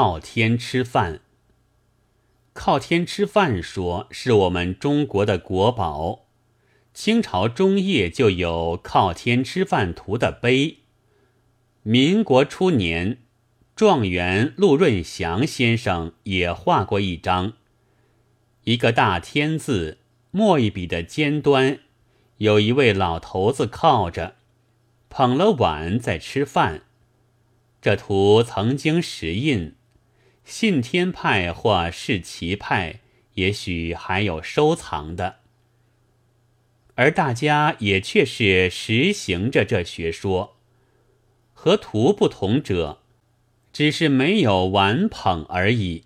[0.00, 1.22] 靠天吃饭。
[2.52, 6.28] 靠天吃饭说是我们中国的国宝。
[6.94, 10.82] 清朝中叶就有靠天吃饭图的碑。
[11.82, 13.18] 民国初年，
[13.74, 17.54] 状元陆润祥先生也画过一张，
[18.62, 19.98] 一个大天字，
[20.30, 21.80] 墨一笔的尖端，
[22.36, 24.36] 有一位老头子靠着，
[25.08, 26.82] 捧了碗在吃饭。
[27.82, 29.74] 这图曾经石印，
[30.48, 33.00] 信天派或是其派，
[33.34, 35.40] 也许还有收藏的。
[36.94, 40.56] 而大家也却是实行着这学说，
[41.52, 43.02] 和图不同者，
[43.74, 46.04] 只是没有玩捧而已。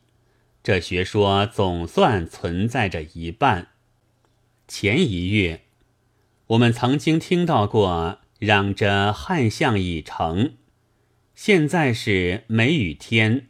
[0.64, 3.69] 这学说总算存在着一半。
[4.66, 5.62] 前一月，
[6.48, 10.55] 我们曾经听到过嚷着汉相已成。
[11.36, 13.48] 现在是梅雨天，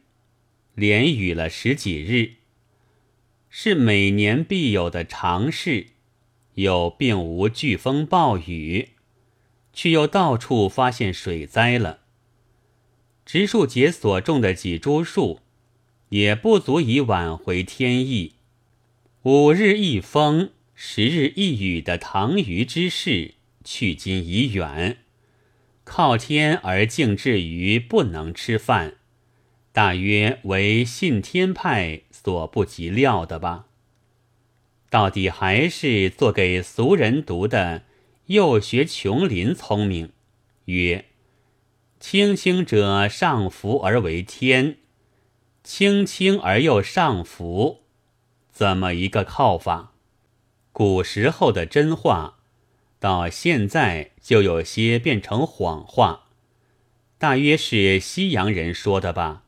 [0.75, 2.37] 连雨了十几日，
[3.49, 5.87] 是每年必有的常事，
[6.55, 8.89] 又并无飓风暴雨，
[9.71, 11.99] 却又到处发现水灾了。
[13.25, 15.39] 植树节所种的几株树，
[16.09, 18.33] 也不足以挽回天意。
[19.21, 24.97] 五日一风，十日一雨的唐虞之势，去今已远。
[25.85, 28.95] 靠天而竟至于不能吃饭，
[29.73, 33.65] 大约为信天派所不及料的吧。
[34.89, 37.83] 到底还是做给俗人读的，
[38.27, 40.11] 又学琼林聪明，
[40.65, 41.05] 曰
[41.99, 44.77] ：“轻轻者上浮而为天，
[45.63, 47.81] 轻轻而又上浮，
[48.51, 49.93] 怎么一个靠法？”
[50.71, 52.37] 古时候的真话。
[52.99, 56.27] 到现在就有些变成谎话，
[57.17, 59.42] 大约是西洋人说的吧。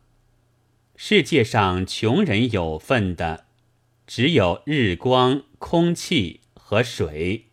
[0.95, 3.45] 世界上穷人有份的，
[4.07, 7.47] 只有日光、空气和水，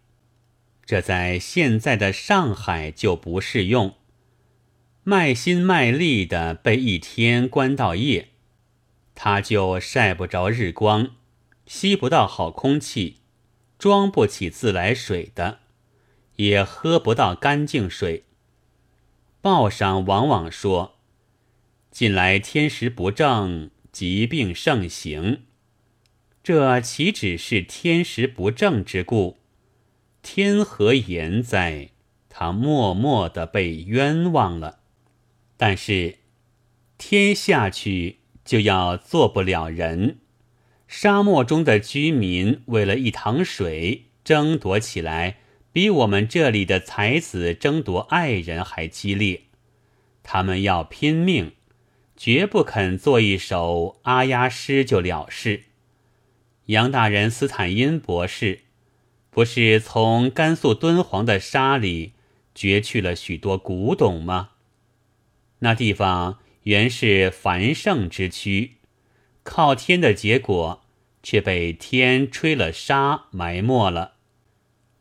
[0.84, 3.94] 这在现在的上海就不适用。
[5.02, 8.28] 卖心卖力的被一天关到夜，
[9.14, 11.16] 他就晒不着日光，
[11.66, 13.16] 吸不到好空气，
[13.78, 15.58] 装不起自来水的。
[16.36, 18.24] 也喝不到干净水。
[19.42, 20.98] 报上往往说，
[21.92, 25.42] 近来天时不正，疾病盛行。
[26.42, 29.36] 这岂止是天时不正之故？
[30.22, 31.90] 天何言哉？
[32.30, 34.80] 他默默的被冤枉了。
[35.58, 36.16] 但是
[36.96, 40.20] 天下去就要做不了人。
[40.88, 45.40] 沙漠中的居民为了一塘水争夺起来。
[45.74, 49.44] 比我们这里的才子争夺爱人还激烈，
[50.22, 51.52] 他们要拼命，
[52.22, 55.64] 绝不肯做一首阿丫诗就了事。
[56.66, 58.60] 杨大人斯坦因博士，
[59.28, 62.12] 不是从甘肃敦煌的沙里
[62.54, 64.50] 掘去了许多古董吗？
[65.58, 68.74] 那地方原是繁盛之区，
[69.42, 70.84] 靠天的结果
[71.24, 74.12] 却被天吹了沙埋没了。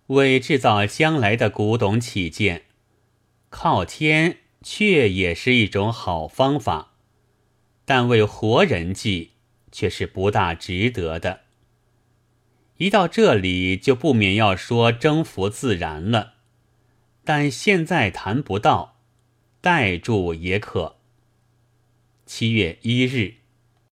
[0.08, 2.64] 为制造将来的古董起见，
[3.52, 6.91] 靠天却也是一种好方法，
[7.92, 9.32] 但为活人计
[9.70, 11.42] 却是不大值得的。
[12.78, 16.36] 一到这里就不免要说征服自然了，
[17.26, 18.96] 但现在谈不到，
[19.60, 20.96] 待住也可。
[22.26, 23.41] 七月一日。